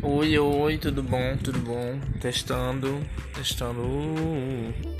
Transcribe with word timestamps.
Oi, 0.00 0.38
oi, 0.38 0.78
tudo 0.78 1.02
bom? 1.02 1.36
Tudo 1.42 1.58
bom? 1.58 1.98
Testando, 2.20 3.00
testando. 3.34 3.82
Uh. 3.82 4.97